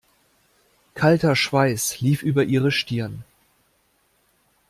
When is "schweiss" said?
1.35-1.99